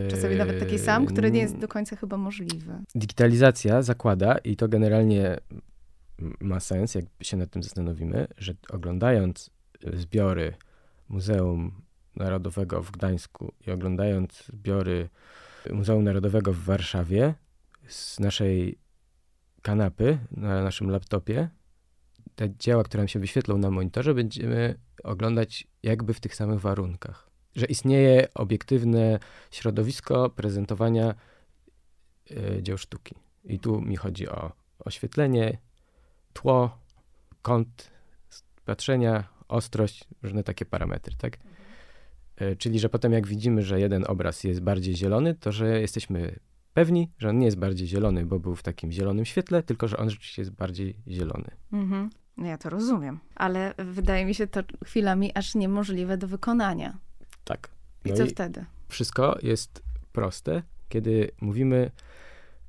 [0.09, 2.73] Czasami nawet taki sam, który nie jest do końca chyba możliwy.
[2.95, 5.37] Digitalizacja zakłada, i to generalnie
[6.39, 9.49] ma sens, jak się nad tym zastanowimy, że oglądając
[9.93, 10.53] zbiory
[11.09, 11.81] Muzeum
[12.15, 15.09] Narodowego w Gdańsku i oglądając zbiory
[15.71, 17.33] Muzeum Narodowego w Warszawie
[17.87, 18.77] z naszej
[19.61, 21.49] kanapy na naszym laptopie,
[22.35, 27.29] te dzieła, które nam się wyświetlą na monitorze, będziemy oglądać jakby w tych samych warunkach.
[27.55, 29.19] Że istnieje obiektywne
[29.51, 31.15] środowisko prezentowania
[32.31, 33.15] y, dzieł sztuki.
[33.43, 35.57] I tu mi chodzi o oświetlenie,
[36.33, 36.77] tło,
[37.41, 37.91] kąt
[38.65, 41.37] patrzenia, ostrość, różne takie parametry, tak?
[41.37, 42.57] Mhm.
[42.57, 46.39] Czyli, że potem jak widzimy, że jeden obraz jest bardziej zielony, to że jesteśmy
[46.73, 49.97] pewni, że on nie jest bardziej zielony, bo był w takim zielonym świetle, tylko że
[49.97, 51.51] on rzeczywiście jest bardziej zielony.
[51.73, 52.09] Mhm.
[52.37, 56.97] No ja to rozumiem, ale wydaje mi się to chwilami aż niemożliwe do wykonania.
[57.43, 57.69] Tak.
[58.05, 58.65] No I co i wtedy?
[58.87, 61.91] Wszystko jest proste, kiedy mówimy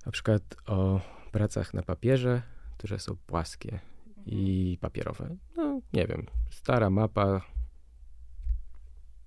[0.06, 1.00] na przykład o
[1.32, 2.42] pracach na papierze,
[2.78, 3.80] które są płaskie
[4.26, 5.36] i papierowe.
[5.56, 7.40] No, nie wiem, stara mapa,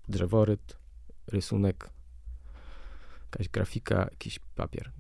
[0.08, 0.77] drzeworyt,
[1.27, 1.89] rysunek,
[3.23, 4.91] jakaś grafika, jakiś papier.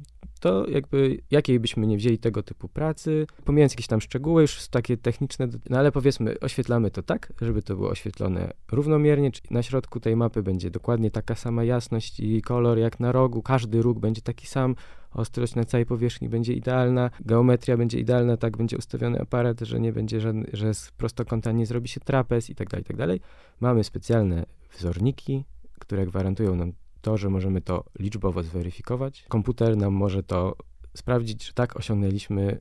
[0.43, 4.97] To jakby, jakiej byśmy nie wzięli tego typu pracy, pomijając jakieś tam szczegóły, już takie
[4.97, 9.99] techniczne, no ale powiedzmy, oświetlamy to tak, żeby to było oświetlone równomiernie, czyli na środku
[9.99, 14.21] tej mapy będzie dokładnie taka sama jasność i kolor jak na rogu, każdy róg będzie
[14.21, 14.75] taki sam,
[15.11, 19.93] ostrość na całej powierzchni będzie idealna, geometria będzie idealna, tak będzie ustawiony aparat, że nie
[19.93, 23.19] będzie żadny, że z prostokąta nie zrobi się trapez i tak dalej, i tak dalej.
[23.59, 24.45] Mamy specjalne
[24.77, 25.45] wzorniki,
[25.79, 29.25] które gwarantują nam to, że możemy to liczbowo zweryfikować.
[29.29, 30.55] Komputer nam może to
[30.97, 32.59] sprawdzić, że tak osiągnęliśmy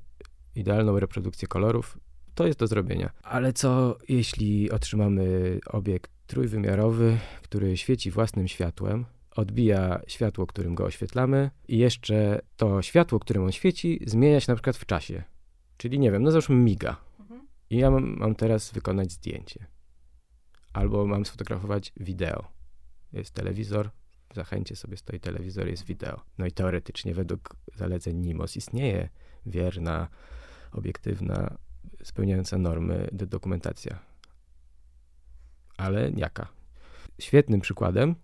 [0.55, 1.99] idealną reprodukcję kolorów
[2.35, 3.11] to jest do zrobienia.
[3.23, 9.05] Ale co jeśli otrzymamy obiekt trójwymiarowy, który świeci własnym światłem,
[9.37, 14.57] odbija światło, którym go oświetlamy i jeszcze to światło, którym on świeci, zmienia się na
[14.57, 15.23] przykład w czasie.
[15.77, 16.97] Czyli nie wiem, no załóżmy miga.
[17.21, 17.47] Mhm.
[17.71, 19.67] I ja mam, mam teraz wykonać zdjęcie.
[20.73, 22.45] Albo mam sfotografować wideo.
[23.13, 23.91] Jest telewizor,
[24.35, 26.21] zachęcie sobie stoi telewizor, jest wideo.
[26.39, 29.09] No i teoretycznie według zaleceń NIMOS istnieje
[29.47, 30.09] wierna,
[30.73, 31.59] obiektywna,
[32.05, 33.99] spełniająca normy dokumentacja.
[35.77, 36.49] Ale jaka?
[37.19, 38.15] Świetnym przykładem,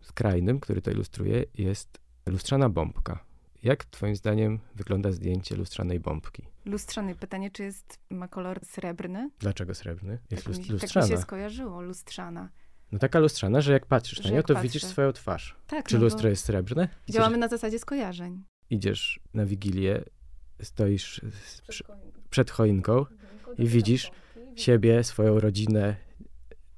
[0.00, 3.24] skrajnym, który to ilustruje, jest lustrzana bombka.
[3.62, 6.42] Jak twoim zdaniem wygląda zdjęcie lustrzanej bombki?
[6.64, 7.14] Lustrzany.
[7.14, 9.30] Pytanie, czy jest, ma kolor srebrny?
[9.38, 10.18] Dlaczego srebrny?
[10.30, 11.06] Jest tak, lustrzana.
[11.06, 12.48] Tak mi się skojarzyło, lustrzana.
[12.92, 14.62] No taka lustrzana, że jak patrzysz że na nią, to patrzę.
[14.62, 15.56] widzisz swoją twarz.
[15.66, 16.88] Tak, Czy no lustro jest srebrne?
[17.08, 18.44] Działamy na zasadzie skojarzeń.
[18.70, 20.04] Idziesz na Wigilię,
[20.62, 21.20] stoisz
[21.68, 21.86] przed,
[22.30, 24.10] przed choinką mhm, i widzisz
[24.56, 25.96] siebie, swoją rodzinę.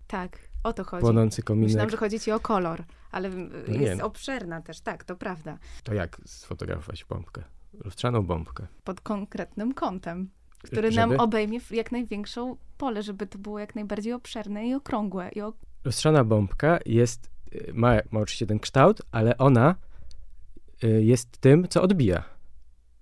[0.06, 1.00] Tak, o to chodzi.
[1.00, 1.68] Płonący kominek.
[1.68, 4.04] Myślałam, że chodzi ci o kolor, ale no jest nie.
[4.04, 5.58] obszerna też, tak, to prawda.
[5.84, 7.42] To jak sfotografować bombkę?
[7.84, 8.66] Lustrzaną bombkę.
[8.84, 10.30] Pod konkretnym kątem
[10.64, 11.06] który żeby...
[11.06, 15.28] nam obejmie jak największą pole, żeby to było jak najbardziej obszerne i okrągłe.
[15.28, 15.42] I
[15.84, 19.74] lustrzana bombka jest, y, ma, ma oczywiście ten kształt, ale ona
[20.84, 22.24] y, jest tym, co odbija.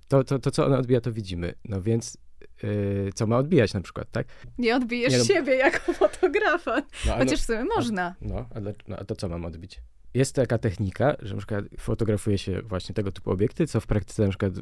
[0.08, 1.54] To, to, to, co ona odbija, to widzimy.
[1.64, 2.18] No więc
[2.64, 4.26] y, co ma odbijać na przykład, tak?
[4.58, 6.82] Nie odbijesz Nie, no, siebie jako fotografa.
[7.06, 8.14] No, Chociaż w sumie można.
[8.20, 9.80] No, ale, no, a to co mam odbić?
[10.14, 14.22] Jest taka technika, że na przykład fotografuje się właśnie tego typu obiekty, co w praktyce
[14.22, 14.52] na przykład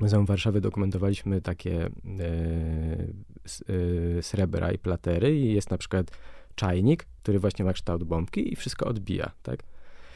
[0.00, 1.90] Muzeum Warszawy dokumentowaliśmy takie e,
[4.18, 6.10] e, srebra i platery i jest na przykład
[6.60, 9.62] czajnik, który właśnie ma kształt bombki i wszystko odbija, tak?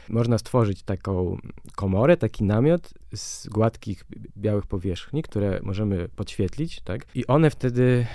[0.09, 1.37] Można stworzyć taką
[1.75, 4.03] komorę, taki namiot z gładkich,
[4.37, 7.05] białych powierzchni, które możemy podświetlić, tak?
[7.15, 8.05] I one wtedy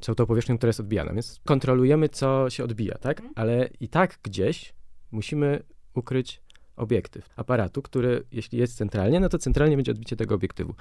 [0.00, 3.20] są tą powierzchnią, która jest odbijana, więc kontrolujemy, co się odbija, tak?
[3.20, 3.32] Mhm.
[3.36, 4.74] Ale i tak gdzieś
[5.10, 5.62] musimy
[5.94, 6.40] ukryć
[6.76, 10.74] obiektyw aparatu, który jeśli jest centralnie, no to centralnie będzie odbicie tego obiektywu.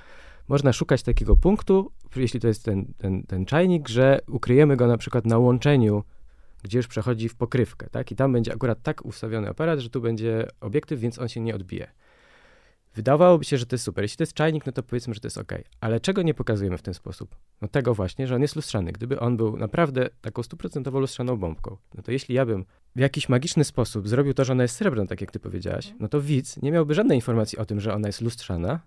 [0.48, 4.98] Można szukać takiego punktu, jeśli to jest ten, ten, ten czajnik, że ukryjemy go na
[4.98, 6.04] przykład na łączeniu
[6.64, 8.12] gdzie już przechodzi w pokrywkę, tak?
[8.12, 11.56] I tam będzie akurat tak ustawiony aparat, że tu będzie obiektyw, więc on się nie
[11.56, 11.88] odbije.
[12.96, 14.04] Wydawałoby się, że to jest super.
[14.04, 15.54] Jeśli to jest czajnik, no to powiedzmy, że to jest ok.
[15.82, 17.36] Ale czego nie pokazujemy w ten sposób?
[17.62, 18.92] No tego właśnie, że on jest lustrzany.
[18.92, 23.30] Gdyby on był naprawdę taką stuprocentowo lustrzaną bombką, no to jeśli ja bym w jakiś
[23.30, 26.62] magiczny sposób zrobił to, że ona jest srebrna, tak jak ty powiedziałaś, no to widz
[26.62, 28.80] nie miałby żadnej informacji o tym, że ona jest lustrzana,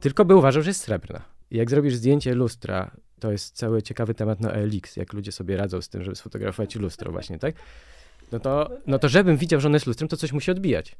[0.00, 1.22] tylko by uważał, że jest srebrna.
[1.52, 5.82] Jak zrobisz zdjęcie lustra to jest cały ciekawy temat na OLX, jak ludzie sobie radzą
[5.82, 7.54] z tym, żeby sfotografować lustro właśnie, tak?
[8.32, 10.96] No to, no to żebym widział, że ono jest lustrem, to coś musi odbijać.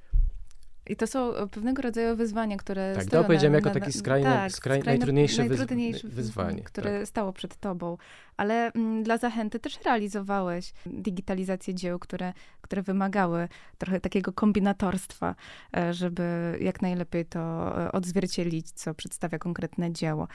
[0.86, 2.92] I to są e, pewnego rodzaju wyzwania, które.
[2.96, 6.62] Tak, to powiedziałem jako taki skrajny, tak, skrajny, najtrudniejsze, najtrudniejsze wyzwanie.
[6.62, 7.08] Które tak.
[7.08, 7.96] stało przed tobą.
[8.36, 15.34] Ale mm, dla zachęty też realizowałeś digitalizację dzieł, które, które wymagały trochę takiego kombinatorstwa,
[15.76, 17.40] e, żeby jak najlepiej to
[17.84, 20.28] e, odzwierciedlić, co przedstawia konkretne dzieło.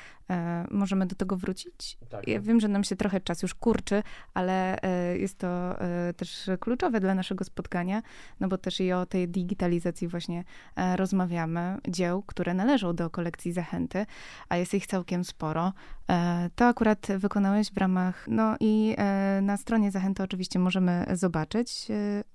[0.71, 1.97] Możemy do tego wrócić?
[2.09, 2.27] Tak.
[2.27, 4.77] Ja wiem, że nam się trochę czas już kurczy, ale
[5.19, 5.75] jest to
[6.17, 8.01] też kluczowe dla naszego spotkania,
[8.39, 10.43] no bo też i o tej digitalizacji właśnie
[10.77, 14.05] E, rozmawiamy, dzieł, które należą do kolekcji Zachęty,
[14.49, 15.73] a jest ich całkiem sporo.
[16.09, 17.86] E, to akurat wykonałeś w ramach,
[18.27, 21.87] no i e, na stronie Zachęty oczywiście możemy zobaczyć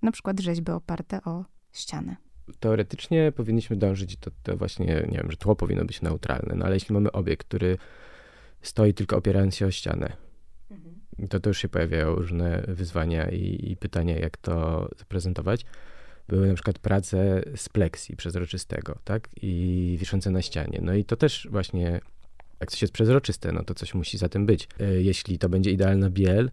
[0.02, 2.16] na przykład rzeźby oparte o ścianę
[2.60, 6.74] teoretycznie powinniśmy dążyć do, do, właśnie, nie wiem, że tło powinno być neutralne, no ale
[6.74, 7.78] jeśli mamy obiekt, który
[8.62, 10.12] stoi tylko opierając się o ścianę,
[10.70, 11.28] mhm.
[11.28, 15.64] to to już się pojawiają różne wyzwania i, i pytania, jak to zaprezentować
[16.28, 19.28] były na przykład prace z pleksji przezroczystego, tak?
[19.42, 20.78] I wiszące na ścianie.
[20.82, 22.00] No i to też właśnie,
[22.62, 24.68] jak coś jest przezroczyste, no to coś musi za tym być.
[24.80, 26.50] E, jeśli to będzie idealna biel,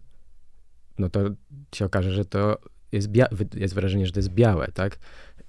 [0.98, 1.20] no to
[1.74, 2.58] się okaże, że to
[2.92, 3.08] jest,
[3.56, 4.98] jest wrażenie, że to jest białe, tak?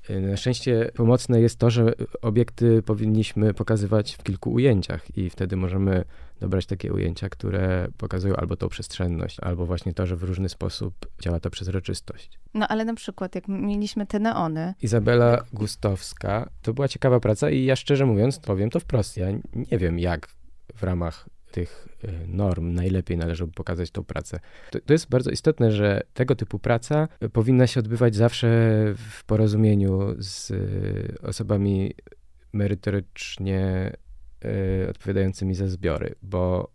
[0.09, 5.55] E, na szczęście pomocne jest to, że obiekty powinniśmy pokazywać w kilku ujęciach i wtedy
[5.55, 6.03] możemy
[6.39, 10.93] dobrać takie ujęcia, które pokazują albo tą przestrzenność, albo właśnie to, że w różny sposób
[11.21, 12.39] działa ta przezroczystość.
[12.53, 14.73] No ale na przykład, jak mieliśmy te neony.
[14.81, 19.77] Izabela Gustowska, to była ciekawa praca i ja szczerze mówiąc powiem to wprost, ja nie
[19.77, 20.40] wiem jak
[20.75, 24.39] w ramach tych y, norm najlepiej należałoby pokazać tą pracę.
[24.71, 28.47] To, to, jest bardzo istotne, że tego typu praca powinna się odbywać zawsze
[28.97, 31.93] w porozumieniu z y, osobami
[32.53, 33.91] merytorycznie
[34.89, 36.71] odpowiadającymi za zbiory, bo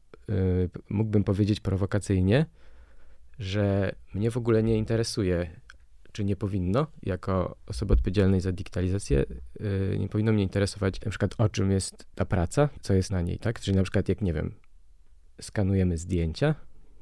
[0.88, 2.46] mógłbym powiedzieć prowokacyjnie,
[3.38, 5.50] że mnie w ogóle nie interesuje,
[6.16, 9.24] czy nie powinno, jako osoby odpowiedzialnej za digitalizację,
[9.98, 13.38] nie powinno mnie interesować na przykład o czym jest ta praca, co jest na niej,
[13.38, 13.60] tak?
[13.60, 14.54] Czyli na przykład jak, nie wiem,
[15.40, 16.54] skanujemy zdjęcia,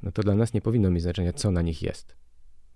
[0.02, 2.16] no to dla nas nie powinno mieć znaczenia, co na nich jest.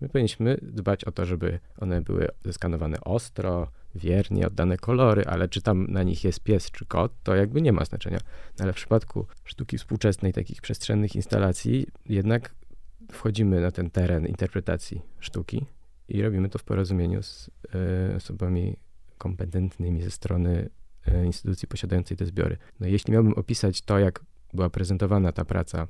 [0.01, 5.63] My powinniśmy dbać o to, żeby one były zeskanowane ostro, wiernie, oddane kolory, ale czy
[5.63, 8.19] tam na nich jest pies czy kot, to jakby nie ma znaczenia.
[8.59, 12.55] No ale w przypadku sztuki współczesnej, takich przestrzennych instalacji, jednak
[13.13, 15.67] wchodzimy na ten teren interpretacji sztuki
[16.09, 17.51] i robimy to w porozumieniu z
[18.13, 18.77] y, osobami
[19.19, 20.71] kompetentnymi ze strony
[21.09, 22.57] y, instytucji posiadającej te zbiory.
[22.81, 24.21] No jeśli miałbym opisać to, jak
[24.55, 25.89] była prezentowana ta praca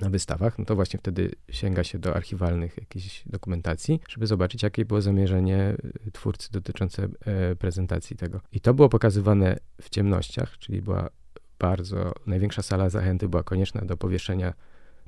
[0.00, 4.84] na wystawach, no to właśnie wtedy sięga się do archiwalnych jakichś dokumentacji, żeby zobaczyć, jakie
[4.84, 8.40] było zamierzenie y, twórcy dotyczące e, prezentacji tego.
[8.52, 11.10] I to było pokazywane w ciemnościach, czyli była
[11.58, 14.54] bardzo, największa sala zachęty była konieczna do powieszenia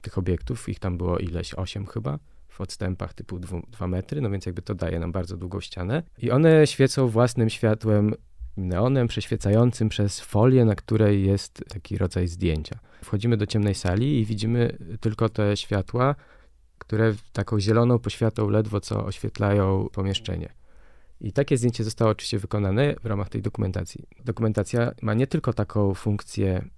[0.03, 2.19] tych obiektów, ich tam było ileś, osiem chyba,
[2.53, 6.03] w odstępach typu 2 metry, no więc jakby to daje nam bardzo długą ścianę.
[6.19, 8.15] I one świecą własnym światłem
[8.57, 12.79] neonem przeświecającym przez folię, na której jest taki rodzaj zdjęcia.
[13.05, 16.15] Wchodzimy do ciemnej sali i widzimy tylko te światła,
[16.79, 20.53] które taką zieloną poświatą ledwo co oświetlają pomieszczenie.
[21.21, 24.07] I takie zdjęcie zostało oczywiście wykonane w ramach tej dokumentacji.
[24.25, 26.69] Dokumentacja ma nie tylko taką funkcję,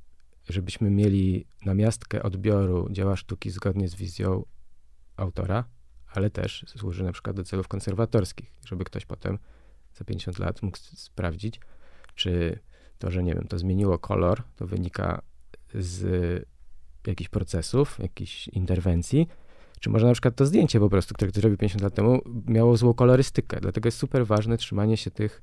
[0.49, 4.45] żebyśmy mieli namiastkę odbioru dzieła sztuki zgodnie z wizją
[5.17, 5.65] autora,
[6.07, 9.39] ale też służy na przykład do celów konserwatorskich, żeby ktoś potem
[9.95, 11.61] za 50 lat mógł sprawdzić,
[12.15, 12.59] czy
[12.99, 15.23] to, że nie wiem, to zmieniło kolor, to wynika
[15.75, 16.47] z
[17.07, 19.29] jakichś procesów, jakichś interwencji,
[19.81, 22.77] czy może na przykład to zdjęcie po prostu, które ktoś zrobił 50 lat temu, miało
[22.77, 23.61] złą kolorystykę.
[23.61, 25.41] Dlatego jest super ważne trzymanie się tych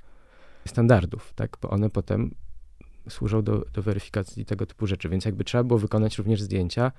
[0.68, 1.58] standardów, tak?
[1.62, 2.32] Bo one potem
[3.10, 5.10] służą do, do weryfikacji tego typu rzeczy.
[5.10, 6.92] Więc jakby trzeba było wykonać również zdjęcia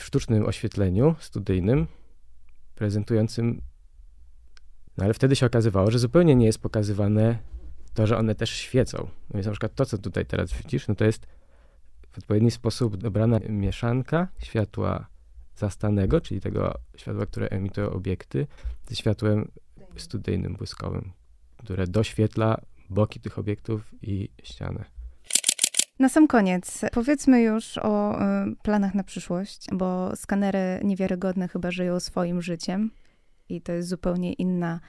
[0.00, 1.86] w sztucznym oświetleniu studyjnym,
[2.82, 3.62] prezentującym
[4.96, 7.38] no ale wtedy się okazywało, że zupełnie nie jest pokazywane
[7.94, 8.98] to, że one też świecą.
[8.98, 11.26] No więc na przykład to, co tutaj teraz widzisz, no to jest
[12.10, 15.06] w odpowiedni sposób dobrana mieszanka światła
[15.56, 18.46] zastanego, czyli tego światła, które emitują obiekty,
[18.88, 19.50] ze światłem
[19.96, 21.12] studyjnym, błyskowym,
[21.58, 24.84] które doświetla boki tych obiektów i ścianę.
[26.02, 32.00] Na sam koniec, powiedzmy już o y, planach na przyszłość, bo skanery niewiarygodne chyba żyją
[32.00, 32.90] swoim życiem
[33.48, 34.80] i to jest zupełnie inna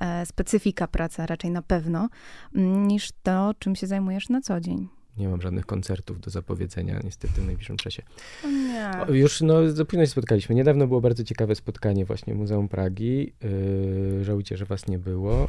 [0.00, 2.08] e, specyfika pracy, raczej na pewno,
[2.54, 4.88] niż to, czym się zajmujesz na co dzień.
[5.18, 8.02] Nie mam żadnych koncertów do zapowiedzenia niestety w najbliższym czasie.
[8.44, 8.90] Nie.
[9.08, 10.54] O, już no, za późno się spotkaliśmy.
[10.54, 13.32] Niedawno było bardzo ciekawe spotkanie właśnie w Muzeum Pragi.
[13.42, 15.48] Yy, żałujcie, że was nie było.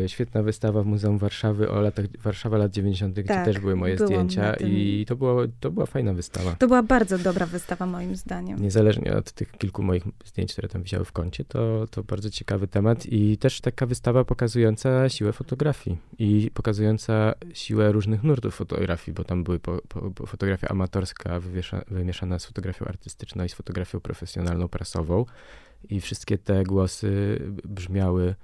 [0.00, 3.76] Yy, świetna wystawa w Muzeum Warszawy o latach, Warszawa lat 90., tak, gdzie też były
[3.76, 6.56] moje zdjęcia i to, było, to była fajna wystawa.
[6.58, 8.62] To była bardzo dobra wystawa moim zdaniem.
[8.62, 12.68] Niezależnie od tych kilku moich zdjęć, które tam wisiały w kącie, to, to bardzo ciekawy
[12.68, 19.14] temat i też taka wystawa pokazująca siłę fotografii i pokazująca siłę różnych nurtów fotografii fotografii,
[19.14, 23.54] bo tam były po, po, po fotografia amatorska wywiesza, wymieszana z fotografią artystyczną i z
[23.54, 25.24] fotografią profesjonalną, prasową.
[25.90, 28.34] I wszystkie te głosy brzmiały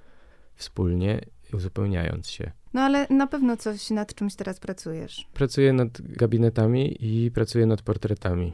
[0.55, 1.21] wspólnie,
[1.53, 2.51] uzupełniając się.
[2.73, 5.27] No ale na pewno coś nad czymś teraz pracujesz.
[5.33, 8.53] Pracuję nad gabinetami i pracuję nad portretami.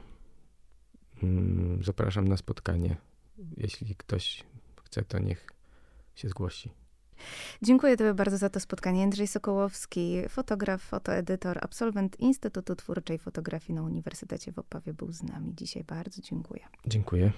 [1.24, 2.96] Mm, zapraszam na spotkanie.
[3.58, 4.44] Jeśli ktoś
[4.84, 5.48] chce, to niech
[6.16, 6.70] się zgłosi.
[7.62, 9.04] Dziękuję Tobie bardzo za to spotkanie.
[9.04, 15.56] Andrzej Sokołowski, fotograf, fotoedytor, absolwent Instytutu Twórczej Fotografii na Uniwersytecie w Opawie był z nami
[15.56, 15.84] dzisiaj.
[15.84, 16.62] Bardzo dziękuję.
[16.86, 17.32] Dziękuję.